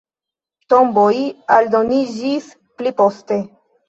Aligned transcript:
Tomboj 0.73 1.11
aldoniĝis 1.55 2.47
pli 2.81 2.95
poste. 3.03 3.39